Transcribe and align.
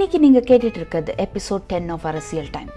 இன்னைக்கு 0.00 0.30
நீங்கள் 0.30 0.44
கேட்டுட்டு 0.48 0.76
இருக்கிறது 0.76 1.14
எபிசோட் 1.16 1.62
டென் 1.66 1.88
ஆஃப் 1.88 2.06
அரசியல் 2.06 2.46
டைம் 2.50 2.68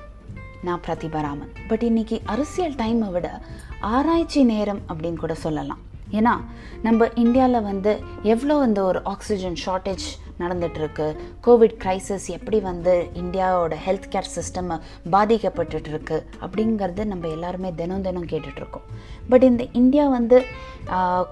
நான் 0.64 0.82
பிரதிபராமன் 0.88 1.52
பட் 1.68 1.84
இன்னைக்கு 1.84 2.22
அரசியல் 2.26 2.74
டைமை 2.74 3.12
விட 3.12 3.42
ஆராய்ச்சி 3.80 4.44
நேரம் 4.44 4.82
அப்படின்னு 4.90 5.16
கூட 5.16 5.34
சொல்லலாம். 5.34 5.80
ஏன்னா 6.12 6.42
நம்ம 6.82 7.08
இந்தியாவில் 7.16 7.62
வந்து 7.62 8.00
எவ்வளோ 8.24 8.64
இந்த 8.64 8.84
ஒரு 8.84 9.04
ஆக்சிஜன் 9.04 9.58
ஷார்ட்டேஜ் 9.66 10.04
நடந்துகிட்ருக்கு 10.40 11.16
கோவிட் 11.48 11.76
க்ரைசிஸ் 11.84 12.28
எப்படி 12.28 12.60
வந்து 12.60 13.10
இந்தியாவோட 13.14 13.76
ஹெல்த் 13.86 14.08
கேர் 14.12 14.28
சிஸ்டம் 14.36 14.80
பாதிக்கப்பட்டுருக்கு 15.12 16.24
அப்படிங்கிறது 16.42 17.06
நம்ம 17.06 17.28
எல்லாருமே 17.28 17.74
தினம் 17.74 18.02
தினம் 18.02 18.26
கேட்டுட்ருக்கோம் 18.26 18.88
பட் 19.30 19.44
இந்த 19.44 19.66
இந்தியா 19.74 20.08
வந்து 20.08 20.44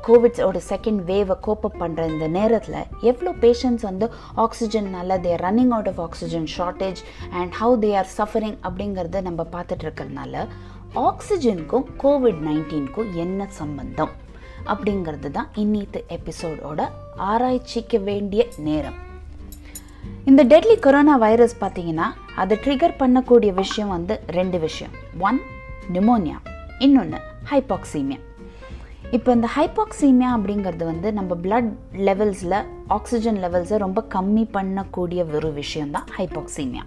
கோவிட்ஸோட 0.07 0.59
செகண்ட் 0.69 1.03
வேவை 1.03 1.35
கோப்பப் 1.47 1.79
பண்ணுற 1.79 2.09
இந்த 2.09 2.27
நேரத்தில் 2.27 2.87
எவ்வளோ 3.01 3.31
பேஷண்ட்ஸ் 3.31 3.81
வந்து 3.81 4.11
ஆக்சிஜன்னால 4.37 5.19
they're 5.19 5.41
running 5.41 5.69
out 5.69 5.87
of 5.87 6.01
oxygen 6.01 6.47
shortage 6.57 6.97
and 7.31 7.53
how 7.59 7.79
they 7.79 7.95
are 7.95 8.07
suffering 8.17 8.57
அப்படிங்கிறத 8.63 9.21
நம்ம 9.21 9.45
பார்த்துட்டு 9.51 9.83
இருக்கிறதுனால 9.83 10.47
ஆக்சிஜனுக்கும் 10.95 11.85
கோவிட் 12.03 12.41
நைன்டீனுக்கும் 12.47 13.13
என்ன 13.13 13.47
சம்பந்தம்? 13.51 14.09
அப்படிங்கிறது 14.65 15.31
தான் 15.31 15.49
இன்னித்து 15.55 16.03
எபிசோடோட 16.09 16.89
ஆராய்ச்சிக்க 17.15 17.97
வேண்டிய 17.97 18.47
நேரம். 18.57 18.93
இந்த 20.25 20.43
டெட்லி 20.43 20.79
கொரோனா 20.79 21.17
வைரஸ் 21.17 21.55
பார்த்தீங்கன்னா 21.59 22.07
அதை 22.35 22.57
ட்ரிகர் 22.63 22.99
பண்ணக்கூடிய 22.99 23.53
விஷயம் 23.53 23.89
வந்து 23.89 24.21
ரெண்டு 24.27 24.59
விஷயம். 24.59 24.91
ஒன் 25.19 25.39
நிமோனியா 25.93 26.35
இன்னொன்று 26.79 27.17
ஹைபாக்சீமியா 27.51 28.19
இப்போ 29.11 29.31
இந்த 29.31 29.49
ஹைபாக்சீமியா 29.55 30.29
அப்படிங்கிறது 30.37 30.85
வந்து 30.85 31.13
நம்ம 31.13 31.35
பிளட் 31.43 31.71
லெவல்ஸில் 31.93 32.65
ஆக்சிஜன் 32.87 33.37
லெவல்ஸை 33.37 33.77
ரொம்ப 33.77 34.05
கம்மி 34.13 34.47
பண்ணக்கூடிய 34.53 35.35
ஒரு 35.35 35.53
விஷயம் 35.53 35.91
தான் 35.91 36.05
ஹைபாக்சீமியா 36.17 36.83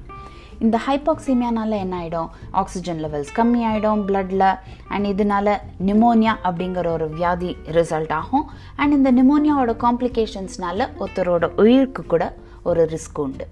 இந்த 0.60 0.80
ஹைபாக்சீமியானால 0.86 1.70
என்ன 1.70 2.00
ஆகிடும் 2.00 2.28
ஆக்சிஜன் 2.50 3.04
லெவல்ஸ் 3.04 3.32
கம்மி 3.34 3.62
ஆகிடும் 3.70 4.02
பிளட்டில் 4.06 4.58
அண்ட் 4.88 5.06
இதனால 5.06 5.56
நிமோனியா 5.86 6.34
அப்படிங்கிற 6.44 6.86
ஒரு 6.86 7.08
வியாதி 7.08 7.56
ரிசல்ட் 7.64 8.12
ஆகும். 8.12 8.50
அண்ட் 8.76 8.92
இந்த 8.92 9.12
நிமோனியாவோட 9.12 9.74
காம்ப்ளிகேஷன்ஸ்னால 9.84 10.88
ஒருத்தரோட 10.98 11.60
உயிருக்கு 11.60 12.04
கூட 12.06 12.36
ஒரு 12.62 12.84
ரிஸ்க் 12.84 13.18
உண்டு. 13.18 13.46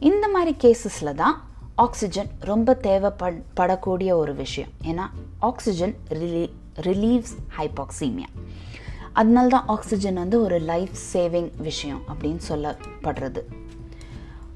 இந்த 0.00 0.28
மாதிரி 0.28 0.56
கேசஸில் 0.62 1.14
தான் 1.14 1.42
ஆக்சிஜன் 1.74 2.28
ரொம்ப 2.40 2.78
தேவைப்பட் 2.82 3.42
படக்கூடிய 3.56 4.10
ஒரு 4.12 4.34
விஷயம். 4.34 4.70
ஏன்னா 4.84 5.04
ஆக்சிஜன் 5.38 5.94
ரிலீ 6.08 6.50
ரிலீவ்ஸ் 6.80 7.36
ஹைபாக்சீமியா 7.58 8.30
அதனால 9.12 9.48
தான் 9.48 9.64
ஆக்சிஜன் 9.66 10.14
வந்து 10.14 10.42
ஒரு 10.42 10.58
லைஃப் 10.58 10.90
சேவிங் 11.12 11.50
விஷயம் 11.56 12.00
அப்படின்னு 12.08 12.40
சொல்லப்படுறது. 12.48 13.42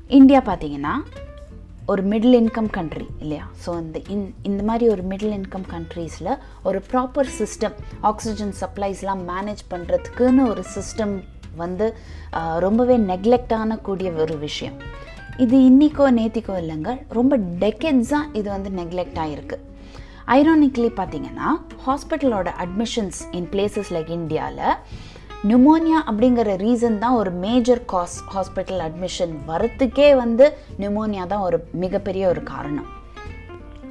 இந்தியா 0.09 0.41
பார்த்தீங்கன்னா 0.41 0.93
ஒரு 1.86 2.03
மிடில் 2.03 2.36
இன்கம் 2.41 2.70
கண்ட்ரி 2.70 3.06
இல்லையா? 3.19 3.45
ஸோ 3.67 3.70
இந்த 3.81 4.00
இன் 4.09 4.34
இந்த 4.42 4.62
மாதிரி 4.62 4.91
ஒரு 4.91 5.03
மிடில் 5.03 5.34
இன்கம் 5.39 5.67
கண்ட்ரீஸில் 5.75 6.39
ஒரு 6.62 6.83
ப்ராப்பர் 6.92 7.31
சிஸ்டம் 7.39 7.77
ஆக்சிஜன் 8.00 8.55
சப்ளைஸ்லாம் 8.61 9.22
மேனேஜ் 9.33 9.62
பண்ணுறதுக்குன்னு 9.70 10.48
ஒரு 10.48 10.64
சிஸ்டம் 10.77 11.22
வந்து 11.56 11.97
ரொம்பவே 12.59 12.97
நெக்லெக்ட் 12.97 13.55
ஆனக்கூடிய 13.55 14.12
ஒரு 14.14 14.39
விஷயம். 14.39 14.77
இது 15.37 15.56
இன்றைக்கோ 15.59 16.06
நேத்திக்கோ 16.19 16.55
இல்லைங்க 16.62 17.00
ரொம்ப 17.09 17.39
டெக்கெட்ஸாக 17.39 18.31
இது 18.33 18.50
வந்து 18.50 18.70
நெக்லெக்ட் 18.70 19.20
ஆகிருக்கு 19.25 19.59
ஐரானிக்லி 20.27 20.91
பார்த்தீங்கன்னா 21.00 21.48
ஹாஸ்பிட்டலோட 21.87 22.48
அட்மிஷன்ஸ் 22.65 23.20
இன் 23.33 23.48
பிளேசஸ் 23.53 23.92
லைக் 23.97 24.09
இந்தியாவில் 24.09 24.77
நிமோனியா 25.49 25.99
அப்படிங்கிற 26.09 26.55
ரீசன் 26.63 26.97
தான் 27.03 27.15
ஒரு 27.19 27.31
மேஜர் 27.45 27.85
காஸ் 27.85 28.17
ஹாஸ்பிட்டல் 28.33 28.81
அட்மிஷன் 28.87 29.33
வரத்துக்கே 29.51 30.09
வந்து 30.17 30.47
நிமோனியா 30.83 31.27
தான் 31.27 31.41
ஒரு 31.41 31.59
மிகப்பெரிய 31.83 32.25
ஒரு 32.28 32.43
காரணம். 32.51 32.89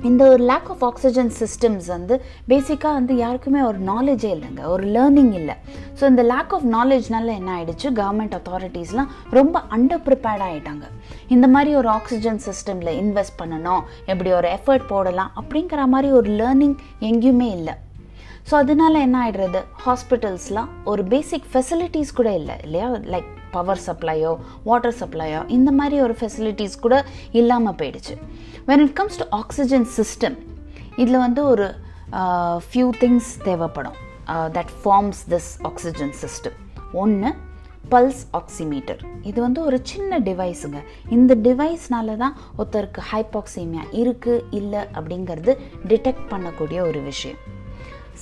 இந்த 0.09 0.22
ஒரு 0.34 0.44
லேக் 0.52 0.70
ஆஃப் 0.74 0.84
ஆக்சிஜன் 0.90 1.32
சிஸ்டம்ஸ் 1.40 1.88
வந்து 1.88 2.22
பேசிக்காக 2.52 2.94
வந்து 3.00 3.16
யாருக்குமே 3.16 3.62
ஒரு 3.62 3.80
நாலேஜே 3.90 4.30
இல்லைங்க. 4.36 4.62
ஒரு 4.76 4.86
லேர்னிங் 4.96 5.34
இல்லை. 5.42 5.56
ஸோ 6.00 6.06
இந்த 6.12 6.24
லேக் 6.34 6.54
ஆஃப் 6.59 6.70
நாலேஜ்னால 6.78 7.34
என்ன 7.40 7.52
ஆயிடுச்சு? 7.58 7.90
கவர்மெண்ட் 8.02 8.38
அத்தாரிட்டிஸ்லாம் 8.40 9.12
ரொம்ப 9.40 9.64
அண்டர் 9.78 10.06
ப்ரிப்பேர்ட் 10.08 10.46
ஆகிட்டாங்க 10.52 10.86
இந்த 11.28 11.48
மாதிரி 11.48 11.76
ஒரு 11.76 11.90
ஆக்சிஜன் 11.98 12.42
சிஸ்டமில் 12.48 12.96
இன்வெஸ்ட் 13.04 13.40
பண்ணணும் 13.42 13.84
எப்படி 14.06 14.32
ஒரு 14.32 14.50
எஃபர்ட் 14.58 14.90
போடலாம் 14.94 15.32
அப்படிங்கிற 15.42 15.88
மாதிரி 15.96 16.12
ஒரு 16.22 16.32
லேர்னிங் 16.44 16.80
எங்கேயுமே 17.12 17.50
இல்லை. 17.59 17.76
ஸோ 18.48 18.54
அதனால 18.64 18.94
என்ன 19.06 19.18
ஆகிடுறது 19.24 19.60
ஹாஸ்பிட்டல்ஸ்லாம் 19.86 20.70
ஒரு 20.92 21.04
பேசிக் 21.14 21.48
ஃபெசிலிட்டிஸ் 21.52 22.12
கூட 22.20 22.30
இல்லை 22.40 22.56
இல்லையா? 22.66 22.88
லைக் 23.14 23.30
பவர் 23.56 23.82
சப்ளையோ 23.88 24.32
வாட்டர் 24.70 24.96
சப்ளையோ 25.02 25.42
இந்த 25.58 25.70
மாதிரி 25.80 25.98
ஒரு 26.06 26.16
ஃபெசிலிட்டிஸ் 26.20 26.76
கூட 26.86 26.96
இல்லாமல் 27.40 27.78
போயிடுச்சு. 27.82 28.16
When 28.70 28.84
it 28.86 28.96
comes 29.00 29.20
to 29.22 29.28
oxygen 29.42 29.88
system 29.98 30.38
இதில் 31.02 31.24
வந்து 31.26 31.44
ஒரு 31.52 31.68
ஃபியூ 32.70 32.88
திங்ஸ் 33.04 33.30
தேவைப்படும். 33.50 34.00
That 34.58 34.74
forms 34.82 35.22
this 35.34 35.52
oxygen 35.70 36.16
system 36.24 36.58
ஒன்று 37.04 37.30
பல்ஸ் 37.94 38.24
ஆக்சிமீட்டர் 38.40 39.00
இது 39.30 39.40
வந்து 39.46 39.60
ஒரு 39.68 39.78
சின்ன 39.92 40.20
டிவைஸுங்க 40.28 40.80
இந்த 41.16 41.36
டிவைஸ்னால 41.46 42.18
தான் 42.24 42.36
ஒருத்தருக்கு 42.58 43.02
ஹைபாக்சிமியா 43.12 43.84
இருக்குது 44.02 44.44
இல்லை 44.60 44.82
அப்படிங்கிறது 44.98 45.54
டிடெக்ட் 45.92 46.28
பண்ணக்கூடிய 46.34 46.82
ஒரு 46.90 47.02
விஷயம். 47.12 47.40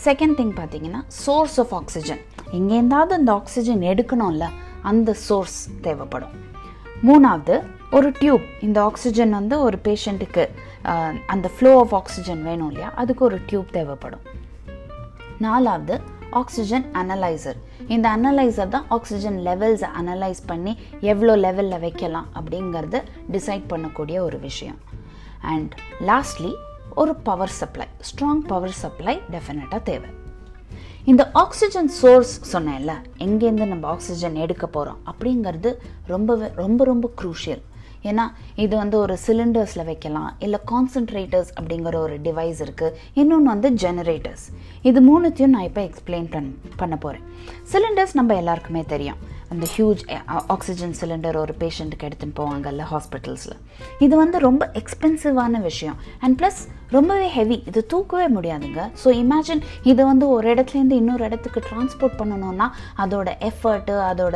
செகண்ட் 0.06 0.36
திங் 0.40 0.54
பார்த்தீங்கன்னா 0.60 1.02
சோர்ஸ் 1.08 1.58
ஆஃப் 1.64 1.74
ஆக்சிஜன் 1.80 2.22
எங்கேருந்தாவது 2.52 3.14
அந்த 3.20 3.32
ஆக்சிஜன் 3.32 3.82
எடுக்கணும்ல 3.92 4.46
அந்த 4.82 5.14
சோர்ஸ் 5.28 5.60
தேவைப்படும். 5.82 6.36
மூணாவது 7.08 7.56
ஒரு 7.92 8.10
டியூப் 8.20 8.46
இந்த 8.62 8.78
ஆக்சிஜன் 8.90 9.34
வந்து 9.38 9.56
ஒரு 9.68 9.78
பேஷண்ட்டுக்கு 9.84 10.44
அந்த 11.34 11.48
ஃப்ளோ 11.56 11.72
ஆஃப் 11.80 11.96
ஆக்சிஜன் 12.00 12.42
வேணும் 12.44 12.70
இல்லையா? 12.72 12.90
அதுக்கு 13.02 13.26
ஒரு 13.26 13.38
டியூப் 13.46 13.72
தேவைப்படும். 13.78 14.24
நாலாவது 15.46 15.96
ஆக்சிஜன் 16.42 16.86
அனலைசர் 17.02 17.60
இந்த 17.88 18.08
அனலைசர் 18.18 18.74
தான் 18.76 18.88
ஆக்சிஜன் 18.96 19.38
லெவல்ஸை 19.48 19.90
அனலைஸ் 20.02 20.42
பண்ணி 20.46 20.74
எவ்வளோ 21.12 21.36
லெவலில் 21.46 21.80
வைக்கலாம் 21.80 22.28
அப்படிங்கிறத 22.40 23.02
டிசைட் 23.32 23.66
பண்ணக்கூடிய 23.74 24.18
ஒரு 24.28 24.40
விஷயம். 24.48 24.80
அண்ட் 25.54 25.74
லாஸ்ட்லி 26.10 26.54
ஒரு 27.02 27.14
power 27.28 27.52
supply 27.58 27.86
strong 28.08 28.44
power 28.52 28.76
supply 28.82 29.14
டெஃபினட்டாக 29.32 29.82
தேவை. 29.84 30.10
இந்த 31.06 31.24
ஆக்சிஜன் 31.34 31.90
சோர்ஸ் 32.00 32.32
சொன்னேன்ல 32.54 32.94
எங்கேருந்து 33.18 33.66
நம்ம 33.66 33.88
ஆக்சிஜன் 33.88 34.36
எடுக்க 34.36 34.68
போகிறோம் 34.68 35.00
அப்படிங்கிறது 35.12 35.72
ரொம்பவே 36.06 36.48
ரொம்ப 36.56 36.84
ரொம்ப 36.84 37.10
க்ரூஷியல் 37.22 37.64
ஏன்னா 38.04 38.26
இது 38.56 38.74
வந்து 38.78 38.98
ஒரு 39.00 39.18
சிலிண்டர்ஸில் 39.28 39.86
வைக்கலாம் 39.86 40.36
இல்லை 40.40 40.60
கான்சன்ட்ரேட்டர்ஸ் 40.72 41.52
அப்படிங்கிற 41.60 41.96
ஒரு 41.96 42.18
டிவைஸ் 42.18 42.60
இருக்குது 42.66 42.96
இன்னொன்று 43.14 43.50
வந்து 43.50 43.70
ஜெனரேட்டர்ஸ் 43.84 44.46
இது 44.82 45.02
மூணுத்தையும் 45.10 45.56
நான் 45.56 45.68
இப்போ 45.70 45.82
எக்ஸ்பிளைன் 45.82 46.30
பண் 46.36 46.50
பண்ண 46.76 46.98
போகிறேன் 46.98 47.26
சிலிண்டர்ஸ் 47.74 48.14
நம்ம 48.14 48.36
எல்லாருக்குமே 48.36 48.84
தெரியும். 48.86 49.20
அந்த 49.54 49.66
ஹியூஜ் 49.76 50.02
ஆக்சிஜன் 50.56 50.96
சிலிண்டர் 51.02 51.38
ஒரு 51.44 51.54
பேஷண்ட்டுக்கு 51.62 52.08
எடுத்துன்னு 52.08 52.38
போவாங்கல்ல 52.40 52.86
ஹாஸ்பிட்டல்ஸில் 52.94 53.56
இது 54.06 54.16
வந்து 54.24 54.38
ரொம்ப 54.48 54.64
எக்ஸ்பென்சிவான 54.82 55.62
விஷயம். 55.70 55.98
அண்ட் 56.24 56.36
ப்ளஸ் 56.40 56.60
ரொம்பவே 56.96 57.28
ஹெவி 57.36 57.56
இது 57.70 57.80
தூக்கவே 57.94 58.28
முடியாதுங்க. 58.36 58.82
ஸோ 59.02 59.08
இமேஜின் 59.22 59.62
இதை 59.92 60.04
வந்து 60.10 60.26
ஒரு 60.36 60.46
இடத்துலேருந்து 60.54 61.00
இன்னொரு 61.02 61.24
இடத்துக்கு 61.30 61.60
டிரான்ஸ்போர்ட் 61.68 62.18
பண்ணணும்னா 62.20 62.68
அதோட 63.04 63.30
எஃபர்ட்டு 63.50 63.96
அதோட 64.10 64.36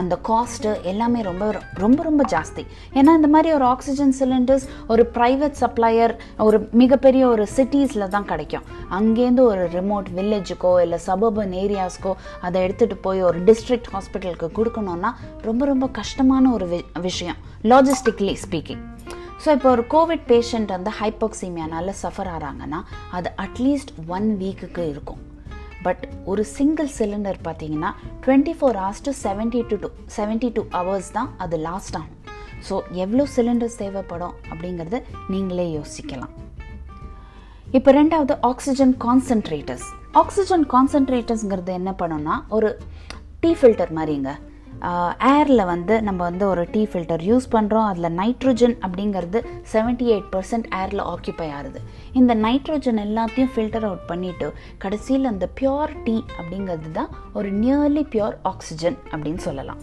அந்த 0.00 0.14
காஸ்ட்டு 0.28 0.72
எல்லாமே 0.92 1.20
ரொம்ப 1.28 1.44
ரொம்ப 1.84 2.02
ரொம்ப 2.08 2.24
ஜாஸ்தி. 2.34 2.64
ஏன்னா 2.98 3.14
இந்த 3.20 3.30
மாதிரி 3.34 3.50
ஒரு 3.58 3.66
ஆக்சிஜன் 3.74 4.14
சிலிண்டர்ஸ் 4.20 4.66
ஒரு 4.94 5.04
ப்ரைவேட் 5.16 5.56
சப்ளையர் 5.62 6.14
ஒரு 6.46 6.60
மிகப்பெரிய 6.82 7.24
ஒரு 7.34 7.46
சிட்டிஸில் 7.56 8.12
தான் 8.16 8.28
கிடைக்கும். 8.32 8.66
அங்கேருந்து 8.98 9.44
ஒரு 9.52 9.64
ரிமோட் 9.78 10.10
வில்லேஜுக்கோ 10.18 10.74
இல்லை 10.86 11.00
சபர்பன் 11.08 11.54
ஏரியாஸ்க்கோ 11.64 12.14
அதை 12.46 12.56
எடுத்துகிட்டு 12.66 12.98
போய் 13.08 13.22
ஒரு 13.30 13.40
டிஸ்ட்ரிக்ட் 13.50 13.90
ஹாஸ்பிட்டலுக்கு 13.96 14.45
கொடுக்கணுன்னா 14.56 15.10
ரொம்ப 15.48 15.62
ரொம்ப 15.72 15.86
கஷ்டமான 15.98 16.44
ஒரு 16.56 16.66
விஷயம். 17.08 17.38
லாஜிஸ்டிக்லி 17.72 18.34
ஸ்பீக்கிங் 18.44 18.82
ஸோ 19.44 19.48
இப்போ 19.56 19.68
ஒரு 19.76 19.84
கோவிட் 19.94 20.26
பேஷண்ட் 20.32 20.70
வந்து 20.76 20.90
ஹைப்போக்சிமியானால 21.00 21.92
சஃபர் 22.02 22.30
ஆகிறாங்கன்னா 22.34 22.80
அது 23.16 23.28
அட்லீஸ்ட் 23.44 23.92
ஒன் 24.16 24.28
வீக்குக்கு 24.42 24.84
இருக்கும். 24.92 25.20
பட் 25.86 26.04
ஒரு 26.30 26.42
சிங்கிள் 26.56 26.88
சிலிண்டர் 26.98 27.38
பார்த்தீங்கன்னா 27.48 27.90
twenty 28.24 28.54
four 28.58 28.78
hours 28.82 29.04
to 29.08 29.12
seventy 29.24 29.60
two 29.70 29.76
to 29.82 29.88
seventy 30.16 30.48
two 30.56 30.62
hours 30.76 31.10
தான் 31.18 31.28
அது 31.44 31.56
லாஸ்ட் 31.68 31.96
ஆகும். 32.00 32.14
ஸோ 32.68 32.74
எவ்வளோ 33.04 33.24
சிலிண்டர்ஸ் 33.36 33.78
தேவைப்படும் 33.82 34.34
அப்படிங்கிறத 34.50 34.98
நீங்களே 35.34 35.66
யோசிக்கலாம். 35.78 36.32
இப்போ 37.76 37.90
ரெண்டாவது 37.98 38.34
ஆக்சிஜன் 38.50 38.94
கான்சன்ட்ரேட்டர்ஸ் 39.04 39.86
ஆக்சிஜன் 40.20 40.64
கான்சன்ட்ரேட்டர்ஸ்ங்கிறது 40.74 41.72
என்ன 41.80 41.90
பண்ணோன்னா 42.00 42.34
ஒரு 42.56 42.68
டீ 43.46 43.50
ஃபில்டர் 43.58 43.90
மாதிரிங்க. 43.96 44.30
ஏரில் 45.32 45.62
வந்து 45.70 45.94
நம்ம 46.06 46.20
வந்து 46.28 46.44
ஒரு 46.52 46.62
டீ 46.72 46.80
ஃபில்டர் 46.90 47.22
யூஸ் 47.28 47.46
பண்ணுறோம் 47.52 47.86
அதில் 47.90 48.08
நைட்ரஜன் 48.20 48.74
அப்படிங்கிறது 48.86 49.38
செவன்ட்டி 49.72 50.06
எயிட் 50.14 50.28
பர்சன்ட் 50.34 50.66
ஏரில் 50.80 51.02
ஆக்கியபை 51.12 51.48
ஆகுது. 51.58 51.80
இந்த 52.20 52.32
நைட்ரஜன் 52.46 52.98
எல்லாத்தையும் 53.04 53.52
ஃபில்டர் 53.54 53.86
அவுட் 53.88 54.04
பண்ணிவிட்டு 54.10 54.48
கடைசியில் 54.84 55.30
அந்த 55.32 55.46
பியோர் 55.60 55.94
டீ 56.06 56.16
அப்படிங்கிறது 56.38 56.90
தான் 56.98 57.12
ஒரு 57.38 57.50
நியர்லி 57.62 58.04
பியோர் 58.14 58.36
ஆக்சிஜன் 58.52 58.98
அப்படின்னு 59.12 59.42
சொல்லலாம். 59.48 59.80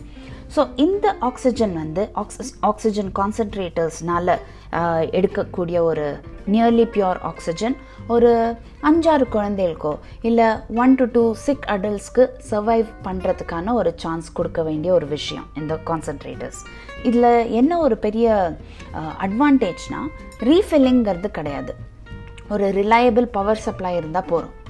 ஸோ 0.56 0.70
இந்த 0.76 1.16
ஆக்சிஜன் 1.20 1.74
வந்து 1.74 2.12
ஆக்சி 2.16 2.44
ஆக்சிஜன் 2.60 3.12
கான்சன்ட்ரேட்டர்ஸ்னால 3.20 4.38
எடுக்கக்கூடிய 5.00 5.80
ஒரு 5.80 6.20
நியர்லி 6.52 6.86
பியூர் 6.86 7.20
ஆக்சிஜன் 7.22 7.76
ஒரு 8.08 8.56
அஞ்சாறு 8.84 9.26
குழந்தைகளுக்கோ 9.32 10.00
இல்லை 10.22 10.46
ஒன் 10.76 10.96
டு 10.96 11.06
டூ 11.12 11.34
சிக் 11.34 11.64
அடல்ட்ஸ்க்கு 11.68 12.28
சர்வைவ் 12.50 12.86
பண்ணுறதுக்கான 13.04 13.74
ஒரு 13.74 13.94
சான்ஸ் 13.96 14.32
கொடுக்க 14.32 14.64
வேண்டிய 14.64 14.94
ஒரு 14.94 15.08
விஷயம் 15.08 15.46
இந்த 15.58 15.80
கான்சன்ட்ரேட்டர்ஸ் 15.86 16.62
இதில் 17.04 17.52
என்ன 17.52 17.78
ஒரு 17.78 17.98
பெரிய 17.98 18.58
அட்வான்டேஜ்னால் 18.98 20.10
ரீஃபில்லிங்கிறது 20.40 21.28
கிடையாது. 21.28 21.76
ஒரு 22.50 22.72
ரிலையபிள் 22.72 23.26
பவர் 23.26 23.58
சப்ளை 23.58 23.96
இருந்தால் 23.96 24.26
போகிறோம் 24.26 24.62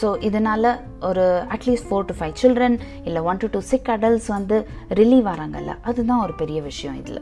ஸோ 0.00 0.08
இதனால் 0.20 0.68
ஒரு 1.00 1.24
at least 1.54 1.88
four 1.88 2.06
to 2.10 2.14
five 2.18 2.36
children 2.42 2.76
இல்லை 3.04 3.22
one 3.22 3.36
to 3.36 3.48
two 3.50 3.60
sick 3.70 3.90
adults 3.90 4.26
வந்து 4.26 4.56
ரிலீவ் 5.00 5.26
ஆகிறாங்கல்ல 5.32 5.74
அதுதான் 5.82 6.22
ஒரு 6.22 6.32
பெரிய 6.32 6.60
விஷயம் 6.62 6.96
இதில். 7.00 7.20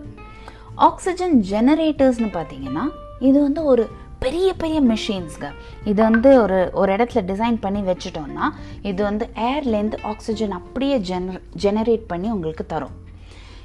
ஆக்சிஜன் 0.89 1.35
ஜெனரேட்டர்ஸ்னு 1.53 2.31
பார்த்தீங்கன்னா 2.37 2.85
இது 3.21 3.39
வந்து 3.43 3.65
ஒரு 3.65 3.85
பெரிய 4.19 4.49
பெரிய 4.53 4.79
மிஷின்ஸ்ங்க 4.83 5.49
இது 5.85 6.03
வந்து 6.03 6.31
ஒரு 6.43 6.71
ஒரு 6.73 6.91
இடத்துல 6.97 7.21
டிசைன் 7.31 7.59
பண்ணி 7.61 7.81
வச்சுட்டோம்னா 7.81 8.47
இது 8.83 9.03
வந்து 9.03 9.25
ஏர்லேருந்து 9.51 9.99
ஆக்சிஜன் 10.03 10.51
அப்படியே 10.51 10.99
ஜெனர் 11.11 11.41
ஜெனரேட் 11.65 12.05
பண்ணி 12.07 12.31
உங்களுக்கு 12.31 12.67
தரும். 12.67 12.97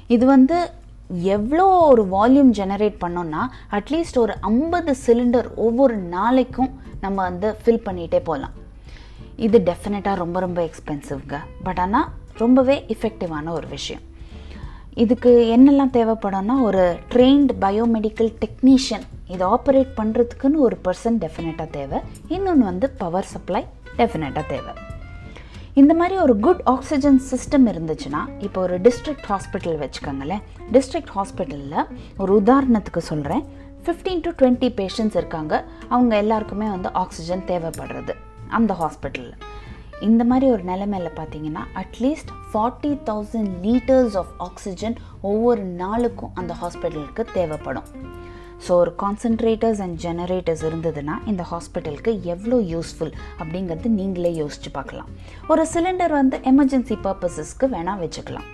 இது 0.08 0.26
வந்து 0.26 0.58
எவ்வளோ 1.36 1.66
ஒரு 1.90 2.04
வால்யூம் 2.14 2.52
ஜெனரேட் 2.60 2.96
பண்ணோன்னா 3.04 3.42
அட்லீஸ்ட் 3.70 4.18
ஒரு 4.18 4.34
ஐம்பது 4.40 4.94
சிலிண்டர் 5.06 5.54
ஒவ்வொரு 5.54 5.96
நாளைக்கும் 5.96 6.72
நம்ம 7.00 7.22
வந்து 7.22 7.56
ஃபில் 7.64 7.84
பண்ணிகிட்டே 7.86 8.20
போகலாம். 8.28 8.54
இது 9.36 9.58
டெஃபினட்டாக 9.58 10.14
ரொம்ப 10.14 10.40
ரொம்ப 10.40 10.68
எக்ஸ்பென்சிவ்ங்க 10.68 11.38
பட் 11.62 11.78
ஆனால் 11.78 12.08
ரொம்பவே 12.42 12.84
இஃபெக்டிவான 12.94 13.48
ஒரு 13.48 13.66
விஷயம். 13.68 14.02
இதுக்கு 14.94 15.30
என்னெல்லாம் 15.56 15.92
தேவைப்படும்னா 15.96 16.54
ஒரு 16.60 16.82
ட்ரெயின்டு 17.12 17.54
பயோமெடிக்கல் 17.60 18.30
டெக்னீஷியன் 18.44 19.06
இதை 19.28 19.46
ஆப்ரேட் 19.46 19.90
பண்ணுறதுக்குன்னு 20.00 20.58
ஒரு 20.66 20.78
பர்சன் 20.84 21.18
டெஃபினட்டாக 21.24 21.70
தேவை. 21.70 21.98
இன்னொன்று 22.28 22.64
வந்து 22.64 22.88
பவர் 22.90 23.24
சப்ளை 23.24 23.64
டெஃபினட்டாக 23.98 24.46
தேவை. 24.46 24.72
இந்த 25.74 25.94
மாதிரி 25.94 26.16
ஒரு 26.18 26.36
குட் 26.46 26.62
ஆக்சிஜன் 26.74 27.20
சிஸ்டம் 27.30 27.66
இருந்துச்சுன்னா 27.72 28.20
இப்போ 28.38 28.60
ஒரு 28.60 28.80
டிஸ்ட்ரிக்ட் 28.80 29.26
ஹாஸ்பிட்டல் 29.32 29.76
வச்சுக்கோங்களேன். 29.82 30.42
டிஸ்ட்ரிக்ட் 30.72 31.12
ஹாஸ்பிட்டலில் 31.16 31.86
ஒரு 32.16 32.42
உதாரணத்துக்கு 32.42 33.02
சொல்கிறேன் 33.10 33.44
ஃபிஃப்டீன் 33.84 34.22
டு 34.26 34.30
டுவெண்ட்டி 34.30 34.70
பேஷண்ட்ஸ் 34.80 35.18
இருக்காங்க. 35.22 35.64
அவங்க 35.88 36.16
எல்லாருக்குமே 36.16 36.68
வந்து 36.76 36.92
ஆக்சிஜன் 36.92 37.44
தேவைப்படுறது. 37.52 38.14
அந்த 38.58 38.74
ஹாஸ்பிட்டலில் 38.82 39.36
இந்த 40.08 40.22
மாதிரி 40.30 40.46
ஒரு 40.54 40.62
நிலைமையில் 40.70 41.16
பார்த்தீங்கன்னா 41.18 41.62
at least 41.82 42.32
forty 42.50 42.92
thousand 43.08 43.50
litres 43.66 44.16
of 44.22 44.32
oxygen 44.46 44.96
ஒவ்வொரு 45.30 45.62
நாளுக்கும் 45.82 46.34
அந்த 46.34 46.54
ஹாஸ்பிட்டலுக்கு 46.62 47.24
தேவைப்படும். 47.36 47.88
ஸோ 48.64 48.72
ஒரு 48.82 48.92
கான்சன்ட்ரேட்டர்ஸ் 49.02 49.80
அண்ட் 49.84 49.96
ஜெனரேட்டர்ஸ் 50.04 50.64
இருந்ததுன்னா 50.68 51.14
இந்த 51.30 51.42
ஹாஸ்பிட்டலுக்கு 51.52 52.12
எவ்வளோ 52.34 52.58
யூஸ்ஃபுல் 52.74 53.12
அப்படிங்கிறது 53.40 53.88
நீங்களே 54.00 54.32
யோசிச்சு 54.42 54.70
பார்க்கலாம். 54.78 55.08
ஒரு 55.52 55.64
சிலிண்டர் 55.72 56.14
வந்து 56.20 56.38
எமர்ஜென்சி 56.52 56.96
பர்பஸஸ்க்கு 57.06 57.68
வேணால் 57.74 58.02
வச்சுக்கலாம். 58.04 58.48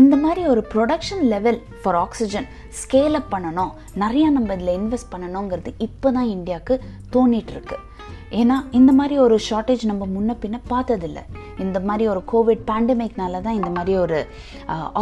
இந்த 0.00 0.14
மாதிரி 0.16 0.42
ஒரு 0.52 0.62
production 0.72 1.24
level 1.32 1.58
for 1.80 1.98
oxygen 2.04 2.46
scale 2.82 3.16
up 3.18 3.32
பண்ணணும். 3.34 3.72
நிறையா 4.02 4.28
நம்ம 4.36 4.54
இதில் 4.54 4.76
இன்வெஸ்ட் 4.80 5.12
பண்ணணுங்கிறது 5.12 5.72
இப்போ 5.86 6.10
தான் 6.16 6.30
இந்தியாவுக்கு 6.36 6.76
தோணிட்டு 7.16 7.54
இருக்குது 7.56 7.82
ஏன்னா 8.40 8.56
இந்த 8.78 8.90
மாதிரி 8.98 9.14
ஒரு 9.24 9.36
ஷார்ட்டேஜ் 9.48 9.82
நம்ம 9.90 10.06
முன்ன 10.14 10.36
பின்ன 10.42 10.56
பார்த்ததில்ல. 10.72 11.20
இந்த 11.64 11.78
மாதிரி 11.88 12.04
ஒரு 12.12 12.20
கோவிட் 12.32 12.62
பேண்டமிக்னால 12.70 13.40
தான் 13.46 13.58
இந்த 13.60 13.70
மாதிரி 13.76 13.92
ஒரு 14.04 14.18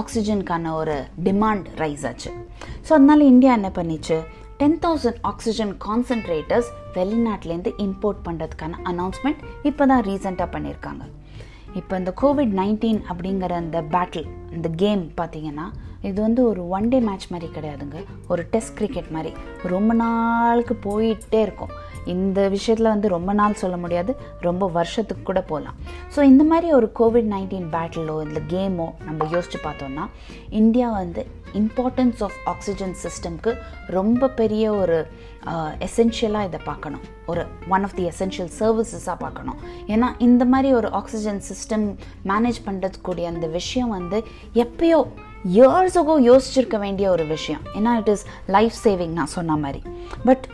ஆக்சிஜனுக்கான 0.00 0.72
ஒரு 0.80 0.96
டிமாண்ட் 1.28 1.68
ரைஸ் 1.82 2.04
ஆச்சு. 2.10 2.30
ஸோ 2.86 2.90
அதனால 2.98 3.24
இந்தியா 3.32 3.52
என்ன 3.58 3.70
பண்ணிச்சு? 3.78 4.18
டென் 4.60 4.78
தௌசண்ட் 4.84 5.20
ஆக்சிஜன் 5.30 5.72
கான்சன்ட்ரேட்டர்ஸ் 5.86 6.68
வெளிநாட்டிலேருந்து 6.96 7.72
இம்போர்ட் 7.86 8.20
பண்ணுறதுக்கான 8.26 8.80
அனௌன்ஸ்மெண்ட் 8.92 9.40
இப்போ 9.70 9.86
தான் 9.92 10.04
ரீசெண்டாக 10.10 10.48
பண்ணியிருக்காங்க 10.56 11.04
இப்போ 11.80 11.94
இந்த 12.00 12.12
கோவிட் 12.22 12.52
நைன்டீன் 12.60 13.00
அப்படிங்கிற 13.10 13.52
அந்த 13.62 13.78
பேட்டில் 13.94 14.28
இந்த 14.56 14.68
கேம் 14.82 15.04
பார்த்தீங்கன்னா 15.20 15.66
இது 16.08 16.18
வந்து 16.26 16.40
ஒரு 16.50 16.62
ஒன் 16.76 16.86
டே 16.92 16.98
மேட்ச் 17.06 17.26
மாதிரி 17.32 17.48
கிடையாதுங்க. 17.56 17.98
ஒரு 18.32 18.42
டெஸ்ட் 18.52 18.74
கிரிக்கெட் 18.78 19.10
மாதிரி. 19.16 19.30
ரொம்ப 19.74 19.92
நாளுக்கு 20.00 20.74
போயிட்டே 20.86 21.40
இருக்கும். 21.46 21.72
இந்த 22.06 22.48
விஷயத்தில் 22.48 22.86
வந்து 22.86 23.08
ரொம்ப 23.08 23.32
நாள் 23.32 23.54
சொல்ல 23.54 23.76
முடியாது 23.76 24.16
ரொம்ப 24.40 24.68
வருஷத்துக்கு 24.68 25.22
கூட 25.22 25.42
போகலாம் 25.42 25.74
ஸோ 26.16 26.22
இந்த 26.22 26.44
மாதிரி 26.44 26.72
ஒரு 26.72 26.92
கோவிட் 26.98 27.28
நைன்டீன் 27.34 27.68
பேட்டிலோ 27.76 28.22
இல்லை 28.22 28.42
கேமோ 28.46 28.94
நம்ம 29.04 29.24
யோசிச்சு 29.24 29.60
பார்த்தோம்னா 29.62 30.06
இந்தியா 30.48 30.90
வந்து 30.90 31.26
இம்பார்ட்டன்ஸ் 31.52 32.22
ஆஃப் 32.22 32.38
ஆக்சிஜன் 32.44 32.94
சிஸ்டம்க்கு 33.04 33.52
ரொம்ப 33.86 34.28
பெரிய 34.28 34.72
ஒரு 34.72 35.06
எசென்ஷியலாக 35.86 36.48
இதை 36.48 36.60
பார்க்கணும். 36.64 37.00
ஒரு 37.26 37.46
ஒன் 37.68 37.82
ஆஃப் 37.82 37.94
தி 37.94 38.04
எசென்ஷியல் 38.08 38.50
சர்வீசஸாக 38.58 39.16
பார்க்கணும். 39.18 39.58
ஏன்னா 39.86 40.08
இந்த 40.18 40.44
மாதிரி 40.44 40.74
ஒரு 40.74 40.90
ஆக்சிஜன் 40.90 41.42
சிஸ்டம் 41.48 41.94
மேனேஜ் 42.24 42.60
பண்ணுறதுக்கூடிய 42.66 43.22
அந்த 43.22 43.46
விஷயம் 43.46 43.88
வந்து 43.88 44.24
எப்பயோ 44.54 45.06
இயர்ஸுகோ 45.44 46.14
யோசிச்சிருக்க 46.30 46.78
வேண்டிய 46.78 47.10
ஒரு 47.10 47.26
விஷயம். 47.26 47.62
ஏன்னா 47.74 47.92
இட் 47.96 48.08
இஸ் 48.08 48.24
லைஃப் 48.46 48.72
சேவிங் 48.84 49.14
நான் 49.20 49.26
சொன்ன 49.26 49.56
மாதிரி. 49.56 49.82
But 50.24 50.46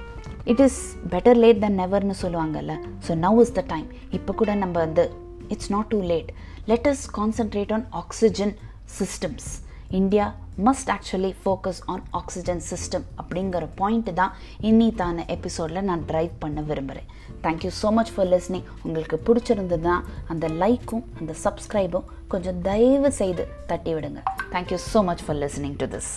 it 0.53 0.63
is 0.67 0.81
better 1.11 1.39
late 1.45 1.63
than 1.65 1.79
நெவர்னு 1.81 2.17
சொல்லுவாங்கல்ல. 2.23 2.75
So 3.07 3.15
now 3.25 3.39
is 3.43 3.55
the 3.59 3.65
time 3.67 3.89
இப்போ 4.13 4.33
கூட 4.33 4.55
நம்ம 4.55 4.77
வந்து 4.79 5.05
it's 5.49 5.71
not 5.71 5.89
too 5.89 6.01
late 6.13 6.31
let 6.67 6.89
us 6.89 7.03
concentrate 7.19 7.73
on 7.73 7.87
oxygen 7.93 8.55
systems 8.99 9.49
India 9.91 10.25
must 10.65 10.91
actually 10.95 11.33
focus 11.43 11.81
on 11.87 12.03
oxygen 12.11 12.63
system 12.71 13.05
அப்படிங்கிற 13.21 13.69
point 13.75 14.11
தான் 14.15 14.33
இன்னித்தான 14.61 15.25
எபிசோடில் 15.29 15.85
நான் 15.85 16.03
ட்ரைவ் 16.09 16.33
பண்ண 16.39 16.63
விரும்புகிறேன் 16.63 17.09
thank you 17.43 17.71
so 17.83 17.91
much 17.93 18.13
for 18.15 18.29
listening 18.29 18.67
உங்களுக்கு 18.83 19.19
பிடிச்சிருந்ததுன்னா 19.29 19.97
அந்த 20.29 20.49
லைக்கும் 20.63 21.05
அந்த 21.21 21.35
சப்ஸ்கிரைபும் 21.45 22.09
கொஞ்சம் 22.29 22.61
தயவு 22.63 23.13
செய்து 23.13 23.45
தட்டி 23.67 23.95
விடுங்க 23.95 24.23
thank you 24.53 24.81
so 24.93 25.03
much 25.05 25.25
for 25.27 25.37
listening 25.37 25.79
to 25.79 25.87
this 25.87 26.13